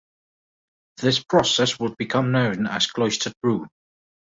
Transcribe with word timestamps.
This 0.97 1.19
process 1.23 1.79
would 1.79 1.95
become 1.95 2.31
known 2.31 2.65
as 2.65 2.87
cloistered 2.87 3.33
rule. 3.43 3.67